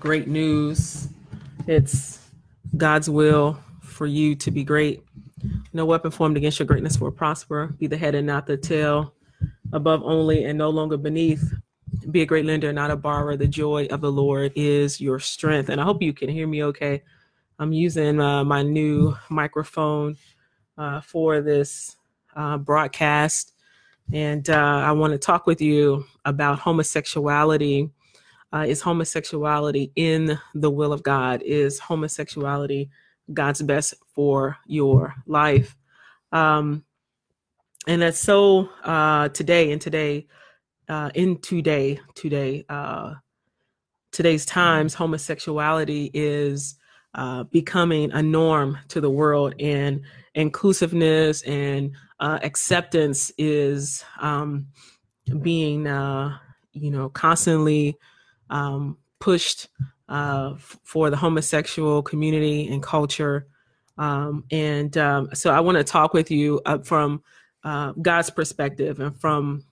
[0.00, 1.08] great news.
[1.66, 2.30] It's
[2.76, 5.04] God's will for you to be great.
[5.74, 7.74] No weapon formed against your greatness will prosper.
[7.78, 9.14] Be the head and not the tail,
[9.72, 11.52] above only and no longer beneath.
[12.10, 13.36] Be a great lender, not a borrower.
[13.36, 15.68] The joy of the Lord is your strength.
[15.68, 17.02] And I hope you can hear me okay.
[17.58, 20.16] I'm using uh, my new microphone
[20.78, 21.96] uh, for this
[22.34, 23.52] uh, broadcast.
[24.12, 27.90] And uh, I want to talk with you about homosexuality
[28.52, 31.42] uh, is homosexuality in the will of God?
[31.42, 32.90] Is homosexuality
[33.32, 35.76] God's best for your life?
[36.32, 36.84] Um,
[37.86, 40.26] and that's so uh, today and today,
[40.88, 43.14] uh, in today, today, uh,
[44.12, 46.74] today's times, homosexuality is
[47.14, 50.02] uh, becoming a norm to the world, and
[50.34, 54.66] inclusiveness and uh, acceptance is um,
[55.42, 56.36] being, uh,
[56.72, 57.96] you know, constantly
[58.50, 59.68] um, pushed
[60.08, 63.46] uh, for the homosexual community and culture.
[63.96, 67.22] Um, and um, so I want to talk with you uh, from
[67.64, 69.64] uh, God's perspective and from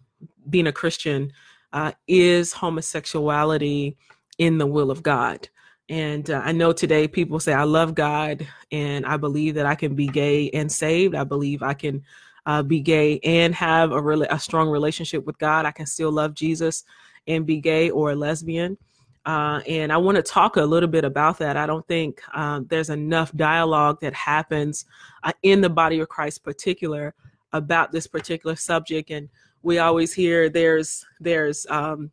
[0.48, 1.32] being a Christian.
[1.70, 3.96] Uh, is homosexuality
[4.38, 5.48] in the will of God?
[5.90, 9.74] And uh, I know today people say, I love God and I believe that I
[9.74, 11.14] can be gay and saved.
[11.14, 12.02] I believe I can
[12.46, 15.66] uh, be gay and have a really a strong relationship with God.
[15.66, 16.84] I can still love Jesus
[17.28, 18.76] and be gay or a lesbian.
[19.24, 21.56] Uh, and I want to talk a little bit about that.
[21.56, 24.86] I don't think um, there's enough dialogue that happens
[25.22, 27.14] uh, in the body of Christ, particular
[27.52, 29.10] about this particular subject.
[29.10, 29.28] And
[29.62, 32.10] we always hear there's there's um,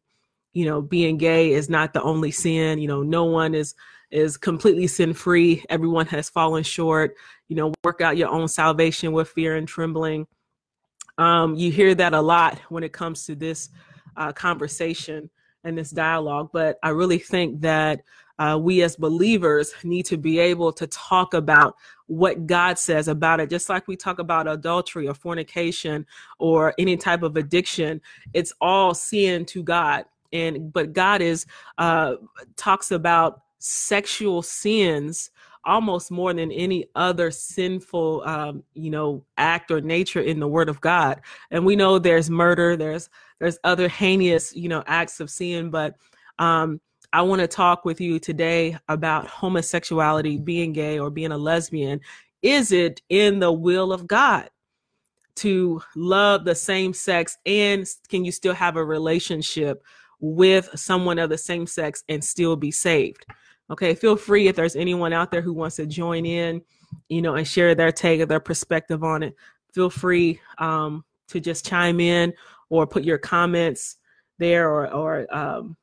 [0.52, 2.80] you know being gay is not the only sin.
[2.80, 3.76] You know, no one is
[4.12, 5.64] is completely sin free.
[5.70, 7.16] Everyone has fallen short.
[7.48, 10.28] You know, work out your own salvation with fear and trembling.
[11.18, 13.70] Um, you hear that a lot when it comes to this
[14.18, 15.30] uh, conversation
[15.64, 16.50] and this dialogue.
[16.54, 18.02] But I really think that
[18.38, 21.76] uh, we as believers need to be able to talk about
[22.08, 26.06] what God says about it, just like we talk about adultery or fornication
[26.38, 28.02] or any type of addiction.
[28.34, 31.46] It's all sin to God, and but God is
[31.78, 32.16] uh,
[32.58, 35.32] talks about sexual sins
[35.66, 40.70] almost more than any other sinful um, you know act or nature in the word
[40.70, 41.22] of god.
[41.52, 43.10] And we know there's murder there's
[43.40, 45.96] there's other heinous you know acts of sin but
[46.40, 46.80] um,
[47.14, 52.00] i want to talk with you today about homosexuality being gay or being a lesbian.
[52.42, 54.50] Is it in the will of god
[55.38, 59.84] to love the same sex and can you still have a relationship
[60.22, 63.26] with someone of the same sex and still be saved
[63.72, 66.62] Okay, feel free if there's anyone out there who wants to join in,
[67.10, 69.36] you know, and share their take or their perspective on it.
[69.74, 72.34] Feel free um, to just chime in
[72.70, 73.98] or put your comments
[74.38, 75.76] there, or or um,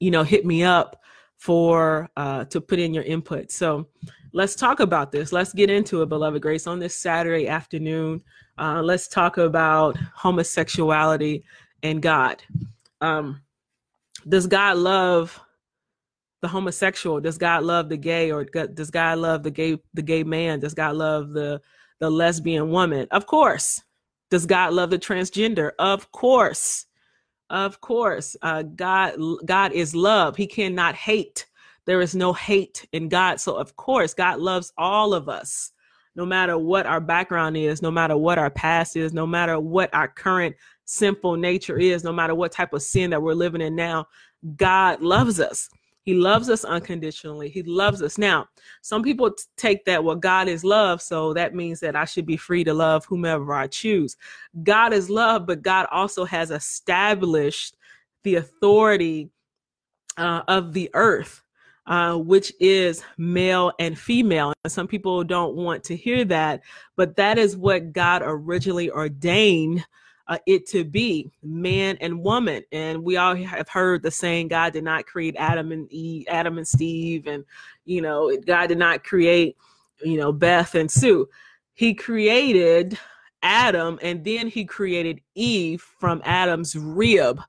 [0.00, 1.00] you know, hit me up
[1.36, 3.50] for uh, to put in your input.
[3.50, 3.86] So
[4.32, 5.32] let's talk about this.
[5.32, 8.22] Let's get into it, beloved Grace, on this Saturday afternoon.
[8.58, 11.44] Uh, let's talk about homosexuality
[11.82, 12.42] and God.
[13.00, 13.40] Um,
[14.28, 15.40] does God love
[16.40, 17.20] the homosexual?
[17.20, 20.60] Does God love the gay, or does God love the gay the gay man?
[20.60, 21.60] Does God love the
[22.00, 23.06] the lesbian woman?
[23.10, 23.82] Of course.
[24.30, 25.72] Does God love the transgender?
[25.78, 26.86] Of course.
[27.50, 28.36] Of course.
[28.42, 30.36] Uh, God God is love.
[30.36, 31.46] He cannot hate.
[31.86, 33.40] There is no hate in God.
[33.40, 35.72] So of course, God loves all of us.
[36.14, 39.92] No matter what our background is, no matter what our past is, no matter what
[39.94, 43.76] our current sinful nature is, no matter what type of sin that we're living in
[43.76, 44.06] now,
[44.56, 45.70] God loves us.
[46.08, 47.50] He loves us unconditionally.
[47.50, 48.16] He loves us.
[48.16, 48.48] Now,
[48.80, 51.02] some people t- take that, well, God is love.
[51.02, 54.16] So that means that I should be free to love whomever I choose.
[54.62, 57.76] God is love, but God also has established
[58.24, 59.28] the authority
[60.16, 61.42] uh, of the earth.
[61.86, 64.52] Uh, which is male and female.
[64.62, 66.60] And some people don't want to hear that,
[66.96, 69.86] but that is what God originally ordained
[70.28, 72.62] uh, it to be man and woman.
[72.70, 76.58] And we all have heard the saying, God did not create Adam and Eve, Adam
[76.58, 77.44] and Steve, and
[77.84, 79.56] you know, God did not create,
[80.02, 81.28] you know, Beth and Sue.
[81.72, 82.98] He created
[83.42, 87.40] Adam and then he created Eve from Adam's rib.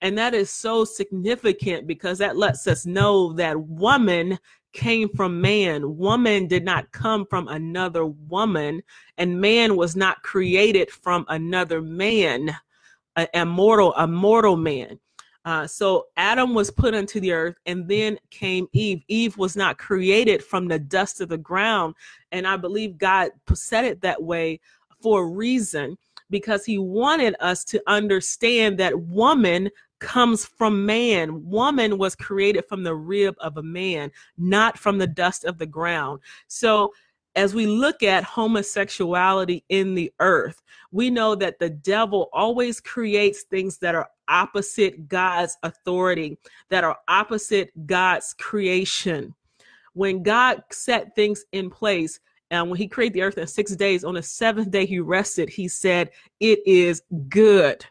[0.00, 4.38] And that is so significant because that lets us know that woman
[4.72, 5.96] came from man.
[5.96, 8.82] Woman did not come from another woman,
[9.16, 12.54] and man was not created from another man,
[13.16, 14.98] a, a mortal, a mortal man.
[15.44, 19.02] Uh, so Adam was put into the earth, and then came Eve.
[19.08, 21.94] Eve was not created from the dust of the ground,
[22.32, 24.60] and I believe God said it that way
[25.00, 25.96] for a reason
[26.28, 31.48] because He wanted us to understand that woman comes from man.
[31.48, 35.66] Woman was created from the rib of a man, not from the dust of the
[35.66, 36.20] ground.
[36.46, 36.92] So,
[37.36, 40.60] as we look at homosexuality in the earth,
[40.90, 46.36] we know that the devil always creates things that are opposite God's authority,
[46.68, 49.34] that are opposite God's creation.
[49.92, 52.18] When God set things in place,
[52.50, 55.48] and when he created the earth in six days, on the seventh day he rested,
[55.48, 56.10] he said,
[56.40, 57.84] It is good.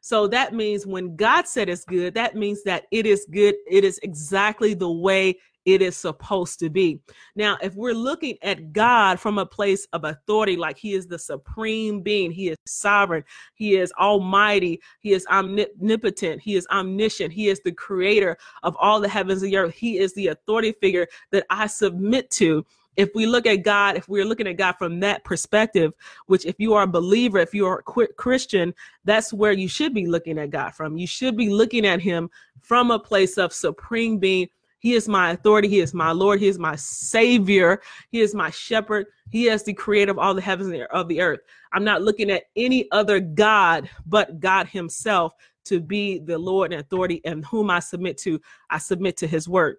[0.00, 3.54] So that means when God said it's good, that means that it is good.
[3.70, 6.98] It is exactly the way it is supposed to be.
[7.36, 11.18] Now, if we're looking at God from a place of authority, like He is the
[11.18, 13.22] supreme being, He is sovereign,
[13.54, 18.98] He is almighty, He is omnipotent, He is omniscient, He is the creator of all
[18.98, 22.64] the heavens and the earth, He is the authority figure that I submit to
[22.98, 25.92] if we look at God, if we're looking at God from that perspective,
[26.26, 28.74] which if you are a believer, if you are a Christian,
[29.04, 30.98] that's where you should be looking at God from.
[30.98, 32.28] You should be looking at Him
[32.60, 34.48] from a place of supreme being.
[34.80, 35.68] He is my authority.
[35.68, 36.40] He is my Lord.
[36.40, 37.80] He is my Savior.
[38.10, 39.06] He is my shepherd.
[39.30, 41.40] He is the creator of all the heavens and of the earth.
[41.72, 45.34] I'm not looking at any other God but God Himself
[45.66, 48.40] to be the Lord and authority and whom I submit to.
[48.70, 49.76] I submit to His word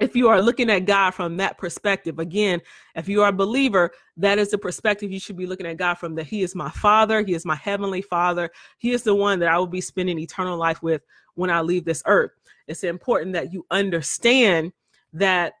[0.00, 2.60] if you are looking at God from that perspective, again,
[2.96, 5.94] if you are a believer, that is the perspective you should be looking at God
[5.94, 9.38] from that He is my Father, He is my Heavenly Father, He is the one
[9.40, 11.02] that I will be spending eternal life with
[11.34, 12.32] when I leave this earth.
[12.66, 14.72] It's important that you understand
[15.12, 15.54] that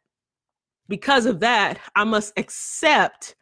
[0.88, 3.36] because of that, I must accept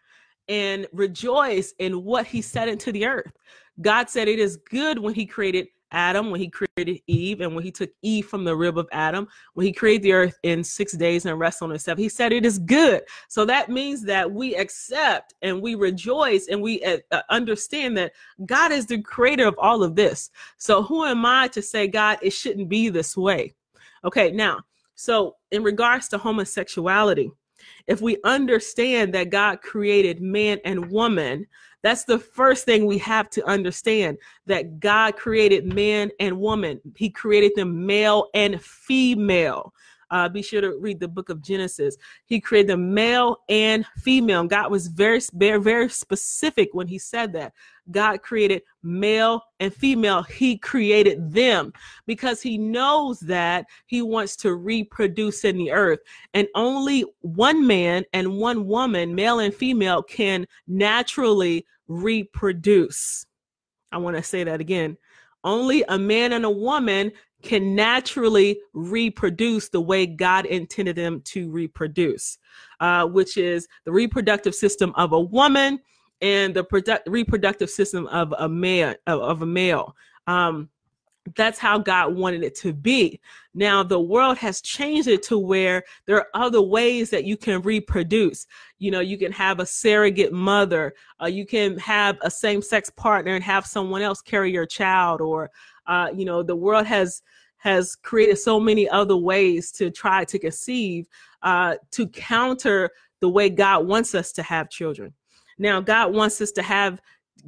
[0.49, 3.33] and rejoice in what He said into the earth.
[3.81, 7.63] God said it is good when He created Adam, when he created Eve, and when
[7.63, 10.93] he took Eve from the rib of Adam, when he created the earth in six
[10.93, 13.03] days and rested on himself, he said it is good.
[13.29, 18.13] So that means that we accept and we rejoice and we uh, uh, understand that
[18.47, 20.31] God is the creator of all of this.
[20.57, 23.55] So who am I to say, God, it shouldn't be this way?
[24.05, 24.61] Okay, now,
[24.95, 27.31] so in regards to homosexuality,
[27.87, 31.47] if we understand that God created man and woman,
[31.83, 36.81] that's the first thing we have to understand that God created man and woman.
[36.97, 39.75] He created them male and female.
[40.13, 41.97] Uh, be sure to read the book of Genesis.
[42.27, 44.45] He created the male and female.
[44.45, 47.55] God was very, very, very specific when he said that.
[47.91, 50.23] God created male and female.
[50.23, 51.73] He created them
[52.07, 56.01] because he knows that he wants to reproduce in the earth.
[56.35, 63.25] And only one man and one woman, male and female, can naturally reproduce.
[63.91, 64.99] I want to say that again.
[65.43, 71.51] Only a man and a woman can naturally reproduce the way God intended them to
[71.51, 72.39] reproduce,
[72.81, 75.81] uh, which is the reproductive system of a woman
[76.21, 78.45] and the product- reproductive system of a
[79.07, 79.97] of, of a male.
[80.27, 80.69] Um,
[81.37, 83.21] that's how God wanted it to be.
[83.55, 87.63] Now, the world has changed it to where there are other ways that you can
[87.63, 88.47] reproduce.
[88.79, 92.91] You know, you can have a surrogate mother, uh, you can have a same sex
[92.91, 95.51] partner and have someone else carry your child, or,
[95.87, 97.23] uh, you know, the world has
[97.59, 101.07] has created so many other ways to try to conceive
[101.43, 102.91] uh, to counter
[103.21, 105.15] the way God wants us to have children.
[105.59, 107.01] Now, God wants us to have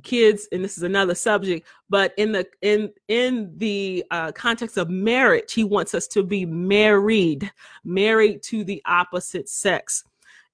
[0.02, 4.90] kids and this is another subject but in the in in the uh, context of
[4.90, 7.50] marriage he wants us to be married
[7.84, 10.04] married to the opposite sex.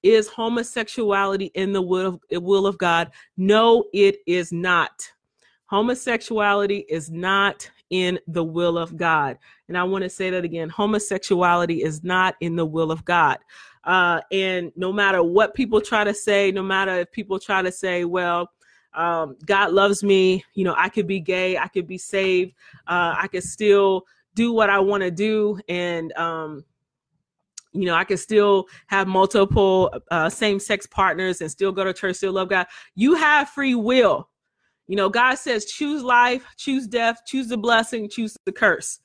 [0.03, 3.13] Is homosexuality in the will of, will of god?
[3.37, 5.11] No it is not.
[5.67, 10.69] Homosexuality is not in the will of god and i want to say that again
[10.69, 13.39] homosexuality is not in the will of god
[13.85, 17.73] uh, and no matter what people try to say no matter if people try to
[17.73, 18.51] say well
[18.95, 20.45] um, God loves me.
[20.55, 22.55] You know, I could be gay, I could be saved,
[22.87, 24.05] uh, I could still
[24.35, 26.65] do what I want to do, and um,
[27.73, 32.17] you know, I could still have multiple uh, same-sex partners and still go to church,
[32.17, 32.67] still love God.
[32.97, 34.29] You have free will.
[34.91, 38.99] You know, God says, choose life, choose death, choose the blessing, choose the curse.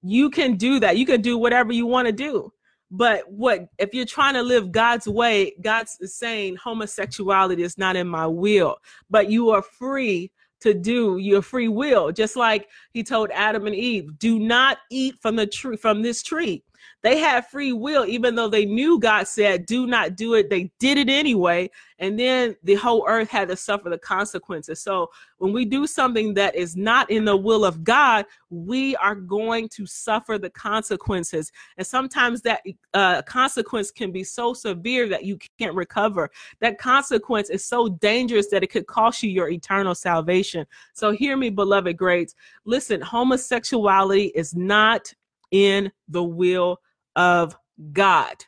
[0.00, 0.96] You can do that.
[0.96, 2.52] You can do whatever you want to do.
[2.92, 5.52] But what if you're trying to live God's way?
[5.60, 8.76] God's saying homosexuality is not in my will,
[9.10, 10.30] but you are free
[10.60, 12.12] to do your free will.
[12.12, 16.22] Just like he told Adam and Eve, do not eat from the tree from this
[16.22, 16.62] tree.
[17.02, 20.50] They had free will, even though they knew God said, do not do it.
[20.50, 21.70] They did it anyway.
[21.98, 24.80] And then the whole earth had to suffer the consequences.
[24.80, 29.14] So when we do something that is not in the will of God, we are
[29.14, 31.50] going to suffer the consequences.
[31.76, 32.62] And sometimes that
[32.94, 36.30] uh, consequence can be so severe that you can't recover.
[36.60, 40.66] That consequence is so dangerous that it could cost you your eternal salvation.
[40.94, 42.34] So hear me, beloved greats.
[42.64, 45.12] Listen, homosexuality is not
[45.52, 46.80] in the will
[47.14, 47.56] of
[47.92, 48.44] God.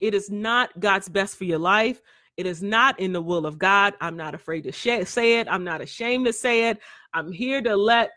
[0.00, 2.02] It is not God's best for your life.
[2.36, 3.94] It is not in the will of God.
[4.00, 5.48] I'm not afraid to say it.
[5.50, 6.78] I'm not ashamed to say it.
[7.12, 8.10] I'm here to let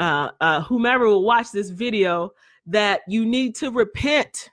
[0.00, 2.32] uh, uh, whomever will watch this video
[2.66, 4.50] that you need to repent.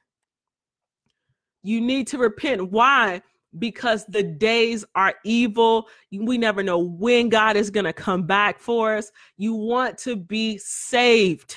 [1.63, 2.72] You need to repent.
[2.72, 3.22] Why?
[3.58, 5.88] Because the days are evil.
[6.12, 9.12] We never know when God is going to come back for us.
[9.38, 11.56] You want to be saved.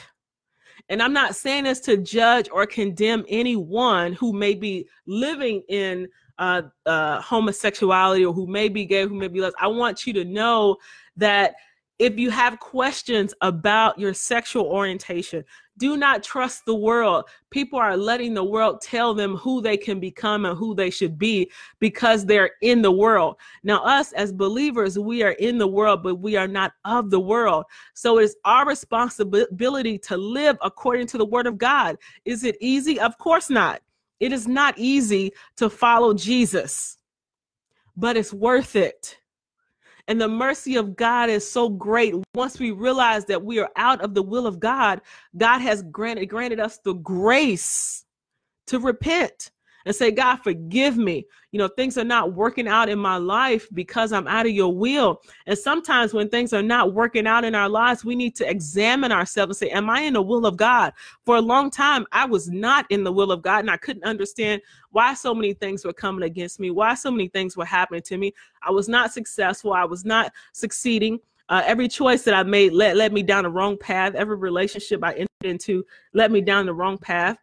[0.88, 6.09] And I'm not saying this to judge or condemn anyone who may be living in
[6.38, 9.52] uh, uh, homosexuality or who may be gay, who may be less.
[9.61, 10.76] I want you to know
[11.16, 11.57] that
[11.99, 15.45] if you have questions about your sexual orientation,
[15.78, 17.25] do not trust the world.
[17.50, 21.19] People are letting the world tell them who they can become and who they should
[21.19, 23.37] be because they're in the world.
[23.62, 27.21] Now, us as believers, we are in the world, but we are not of the
[27.21, 27.64] world.
[27.95, 31.97] So it's our responsibility to live according to the word of God.
[32.25, 32.99] Is it easy?
[33.00, 33.81] Of course not.
[34.21, 36.99] It is not easy to follow Jesus,
[37.97, 39.17] but it's worth it.
[40.08, 42.14] And the mercy of God is so great.
[42.34, 45.02] Once we realize that we are out of the will of God,
[45.36, 48.06] God has granted granted us the grace
[48.68, 49.50] to repent
[49.88, 51.26] and say, God, forgive me.
[51.50, 54.71] You know, things are not working out in my life because I'm out of your
[54.71, 55.23] will.
[55.47, 59.12] And sometimes when things are not working out in our lives, we need to examine
[59.12, 60.92] ourselves and say, Am I in the will of God?
[61.25, 64.04] For a long time, I was not in the will of God and I couldn't
[64.04, 68.02] understand why so many things were coming against me, why so many things were happening
[68.02, 68.35] to me.
[68.61, 71.18] I was not successful, I was not succeeding.
[71.49, 74.14] Uh, every choice that I made led, led me down the wrong path.
[74.14, 77.38] Every relationship I entered into led me down the wrong path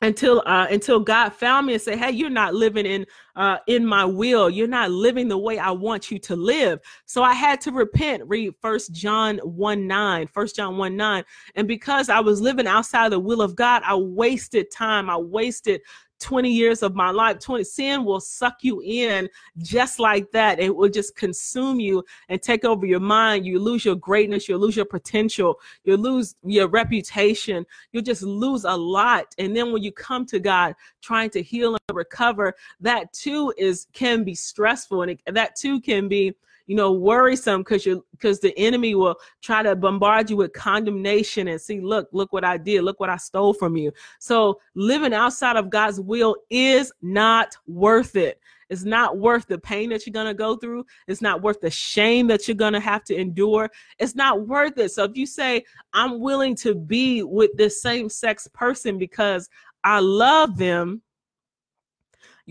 [0.00, 3.84] until uh, until God found me and said, "Hey, you're not living in uh, in
[3.84, 4.48] my will.
[4.48, 8.22] You're not living the way I want you to live." So I had to repent.
[8.26, 11.24] Read First John one nine, First John one nine,
[11.56, 15.10] and because I was living outside of the will of God, I wasted time.
[15.10, 15.80] I wasted
[16.20, 20.60] 20 years of my life 20 sin will suck you in just like that.
[20.60, 23.46] It will just consume you and take over your mind.
[23.46, 27.64] You lose your greatness you lose your potential you lose your reputation.
[27.92, 29.34] You just lose a lot.
[29.38, 33.86] And then when you come to god trying to heal and recover that too is
[33.92, 36.34] can be stressful and it, that too can be
[36.68, 41.48] you know, worrisome because you because the enemy will try to bombard you with condemnation
[41.48, 43.90] and see, look, look what I did, look what I stole from you.
[44.20, 48.38] So living outside of God's will is not worth it.
[48.68, 50.84] It's not worth the pain that you're going to go through.
[51.06, 53.70] It's not worth the shame that you're going to have to endure.
[53.98, 54.90] It's not worth it.
[54.90, 59.48] So if you say, I'm willing to be with this same sex person because
[59.84, 61.00] I love them,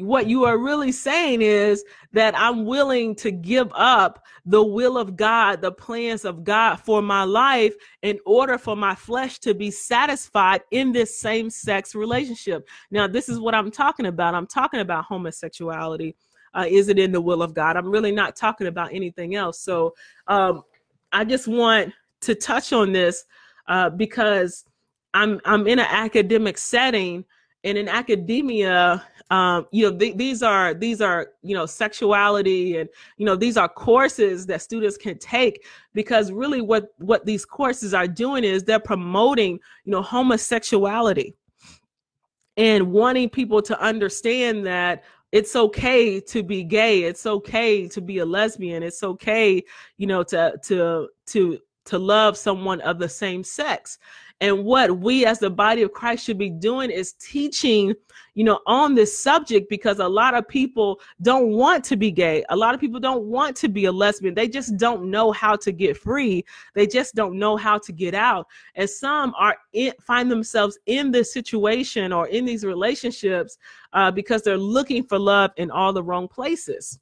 [0.03, 5.15] what you are really saying is that I'm willing to give up the will of
[5.15, 7.73] God, the plans of God for my life
[8.03, 12.67] in order for my flesh to be satisfied in this same sex relationship.
[12.91, 14.35] Now, this is what I'm talking about.
[14.35, 16.15] I'm talking about homosexuality.
[16.53, 17.75] Uh, is it in the will of God?
[17.75, 19.59] I'm really not talking about anything else.
[19.59, 19.95] So
[20.27, 20.63] um,
[21.11, 23.25] I just want to touch on this
[23.67, 24.63] uh, because
[25.13, 27.25] I'm I'm in an academic setting
[27.67, 32.89] and in academia um, you know th- these are these are you know sexuality and
[33.17, 37.93] you know these are courses that students can take because really what what these courses
[37.93, 41.35] are doing is they're promoting you know homosexuality
[42.55, 48.19] and wanting people to understand that it's okay to be gay it's okay to be
[48.19, 49.61] a lesbian it's okay
[49.97, 53.97] you know to to to to love someone of the same sex
[54.39, 57.95] and what we as the body of Christ should be doing is teaching,
[58.35, 62.43] you know, on this subject because a lot of people don't want to be gay.
[62.49, 64.35] A lot of people don't want to be a lesbian.
[64.35, 66.45] They just don't know how to get free.
[66.75, 68.47] They just don't know how to get out.
[68.75, 73.57] And some are in, find themselves in this situation or in these relationships
[73.93, 76.99] uh, because they're looking for love in all the wrong places.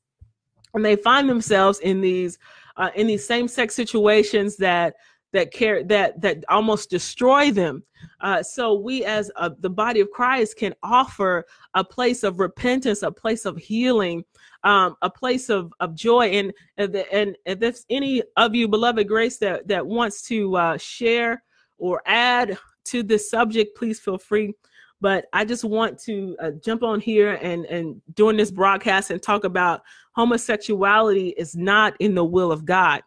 [0.73, 2.37] And they find themselves in these
[2.77, 4.95] uh, in these same sex situations that
[5.35, 7.83] that care that that almost destroy them.
[8.21, 13.03] Uh, so we, as uh, the body of Christ, can offer a place of repentance,
[13.03, 14.23] a place of healing,
[14.63, 16.27] um, a place of of joy.
[16.29, 20.77] And and, and if there's any of you, beloved grace, that that wants to uh,
[20.77, 21.43] share
[21.77, 24.53] or add to this subject, please feel free.
[25.01, 29.21] But I just want to uh, jump on here and and during this broadcast and
[29.21, 29.81] talk about
[30.13, 33.01] homosexuality is not in the will of God.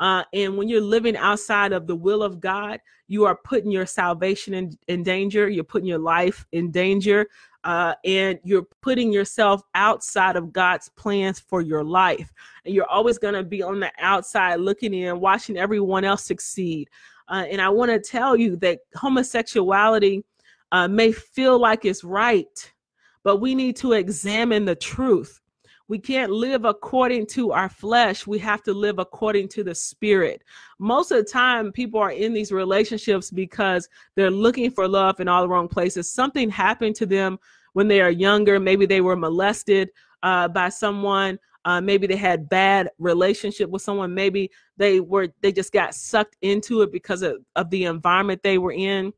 [0.00, 3.86] Uh, and when you're living outside of the will of God, you are putting your
[3.86, 5.48] salvation in, in danger.
[5.48, 7.26] You're putting your life in danger.
[7.62, 12.32] Uh, and you're putting yourself outside of God's plans for your life.
[12.64, 16.90] And you're always going to be on the outside looking in, watching everyone else succeed.
[17.28, 20.24] Uh, and I want to tell you that homosexuality
[20.72, 22.72] uh, may feel like it's right,
[23.22, 25.40] but we need to examine the truth.
[25.88, 28.26] We can't live according to our flesh.
[28.26, 30.42] We have to live according to the spirit.
[30.78, 35.28] Most of the time, people are in these relationships because they're looking for love in
[35.28, 36.10] all the wrong places.
[36.10, 37.38] Something happened to them
[37.74, 38.58] when they are younger.
[38.58, 39.90] Maybe they were molested
[40.22, 41.38] uh, by someone.
[41.66, 44.14] Uh, maybe they had bad relationship with someone.
[44.14, 48.58] Maybe they were they just got sucked into it because of, of the environment they
[48.58, 49.12] were in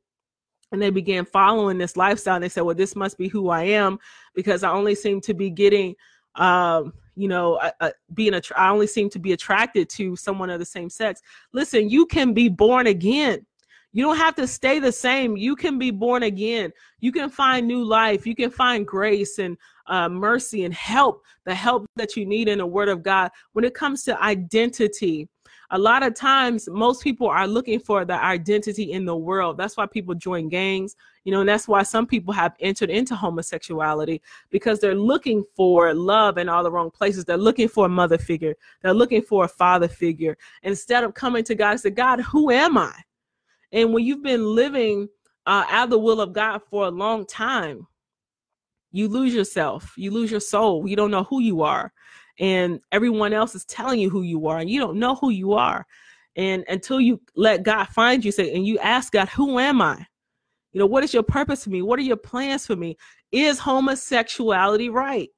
[0.73, 3.63] and they began following this lifestyle and they said well this must be who i
[3.63, 3.99] am
[4.35, 5.95] because i only seem to be getting
[6.37, 10.51] um, you know, uh, uh, being a, I only seem to be attracted to someone
[10.51, 11.23] of the same sex.
[11.53, 13.45] Listen, you can be born again.
[13.93, 15.39] You don't have to stay the same.
[15.39, 16.71] You can be born again.
[17.01, 18.27] You can find new life.
[18.27, 22.59] You can find grace and uh, mercy and help, the help that you need in
[22.59, 23.31] the Word of God.
[23.55, 25.31] When it comes to identity,
[25.71, 29.57] a lot of times most people are looking for the identity in the world.
[29.57, 30.97] That's why people join gangs
[31.27, 35.93] you know and that's why some people have entered into homosexuality because they're looking for
[35.93, 37.25] love in all the wrong places.
[37.25, 38.55] They're looking for a mother figure.
[38.81, 40.39] They're looking for a father figure.
[40.63, 42.95] Instead of coming to god and say god who am i?
[43.73, 45.09] And when you've been living
[45.47, 47.87] uh, out of the will of god for a long time
[48.93, 49.93] you lose yourself.
[49.99, 50.89] You lose your soul.
[50.89, 51.93] You don't know who you are
[52.39, 55.53] and everyone else is telling you who you are and you don't know who you
[55.55, 55.87] are.
[56.37, 60.07] And until you let god find you say and you ask god who am i?
[60.73, 61.83] You know what is your purpose for me?
[61.83, 62.97] What are your plans for me?
[63.33, 65.29] Is homosexuality right?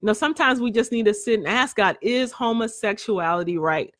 [0.00, 3.92] You know sometimes we just need to sit and ask god is homosexuality right?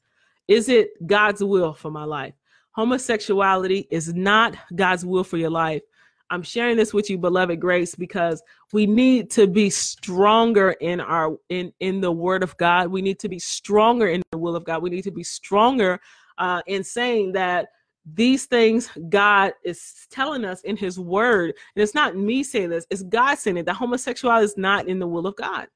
[0.47, 2.35] Is it god's will for my life?
[2.73, 5.83] Homosexuality is not god's will for your life
[6.31, 8.43] I'm sharing this with you, beloved grace, because
[8.73, 12.89] we need to be stronger in our in in the word of God.
[12.89, 14.83] We need to be stronger in the will of God.
[14.83, 16.01] We need to be stronger
[16.37, 17.69] uh, in saying that
[18.15, 22.87] these things God is telling us in His Word, and it's not me saying this;
[22.91, 23.67] it's God saying it.
[23.67, 25.69] That homosexuality is not in the will of God.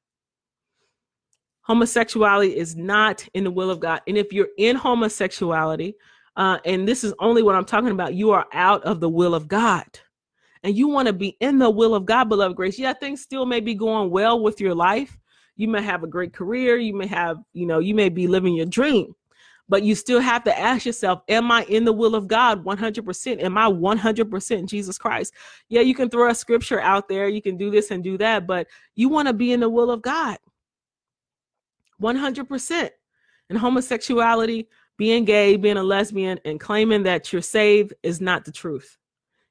[1.61, 5.95] Homosexuality is not in the will of God, and if you're in homosexuality,
[6.35, 9.33] uh, and this is only what I'm talking about, you are out of the will
[9.33, 9.85] of God
[10.63, 13.45] and you want to be in the will of God, beloved grace, yeah, things still
[13.45, 15.19] may be going well with your life.
[15.55, 16.77] You may have a great career.
[16.77, 19.13] You may have, you know, you may be living your dream,
[19.67, 23.43] but you still have to ask yourself, am I in the will of God 100%?
[23.43, 25.33] Am I 100% Jesus Christ?
[25.67, 27.27] Yeah, you can throw a scripture out there.
[27.27, 29.91] You can do this and do that, but you want to be in the will
[29.91, 30.37] of God
[32.01, 32.89] 100%.
[33.49, 38.51] And homosexuality, being gay, being a lesbian, and claiming that you're saved is not the
[38.51, 38.97] truth.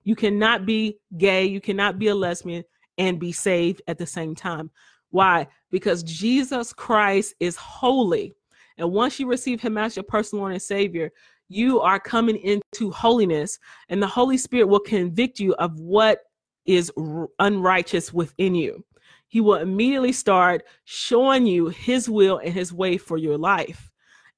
[0.04, 2.64] You cannot be gay, you cannot be a lesbian
[2.98, 4.70] and be saved at the same time.
[5.10, 5.46] Why?
[5.70, 8.34] Because Jesus Christ is holy.
[8.78, 11.12] And once you receive him as your personal Lord and Savior,
[11.48, 13.58] you are coming into holiness,
[13.90, 16.20] and the Holy Spirit will convict you of what
[16.64, 16.90] is
[17.38, 18.82] unrighteous within you.
[19.28, 23.90] He will immediately start showing you his will and his way for your life.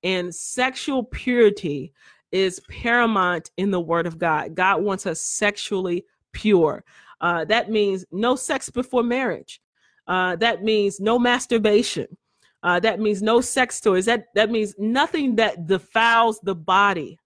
[0.03, 1.93] And sexual purity
[2.35, 4.57] is paramount in the word of God.
[4.57, 6.85] God wants us sexually pure.
[7.21, 9.63] Uh, that means no sex before marriage.
[10.09, 12.09] Uh, that means no masturbation.
[12.65, 14.07] Uh, that means no sex toys.
[14.07, 17.21] That that means nothing that defiles the body.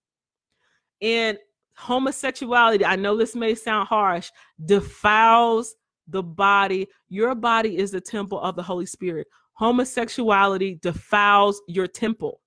[1.00, 1.38] And
[1.74, 4.30] homosexuality, I know this may sound harsh,
[4.66, 5.74] defiles
[6.06, 6.86] the body.
[7.08, 9.26] Your body is the temple of the Holy Spirit.
[9.54, 12.40] Homosexuality defiles your temple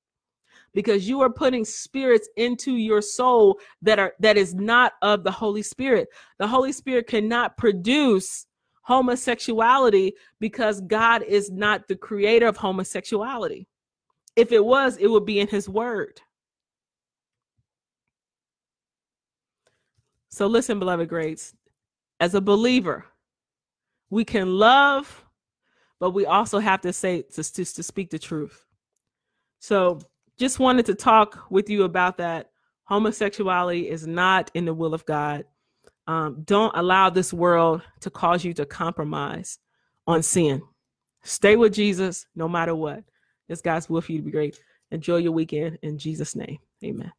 [0.74, 5.32] because you are putting spirits into your soul that are that is not of the
[5.32, 6.08] Holy Spirit.
[6.40, 8.46] The Holy Spirit cannot produce
[8.84, 13.68] homosexuality because God is not the creator of homosexuality.
[14.36, 16.22] If it was, it would be in his word.
[20.30, 21.54] So listen, beloved greats,
[22.20, 23.06] as a believer,
[24.10, 25.26] we can love,
[26.00, 28.66] but we also have to say to, to, to speak the truth.
[29.60, 30.00] So
[30.42, 32.50] just wanted to talk with you about that.
[32.86, 35.46] Homosexuality is not in the will of God.
[36.08, 39.60] Um, don't allow this world to cause you to compromise
[40.08, 40.64] on sin.
[41.24, 43.04] Stay with Jesus no matter what.
[43.48, 44.60] This God's will for you to be great.
[44.90, 46.58] Enjoy your weekend in Jesus' name.
[46.84, 47.12] Amen.